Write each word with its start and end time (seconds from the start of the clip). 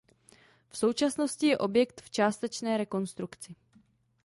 V 0.69 0.77
současnosti 0.77 1.47
je 1.47 1.57
objekt 1.57 2.01
v 2.01 2.09
částečné 2.09 2.77
rekonstrukci. 2.77 3.55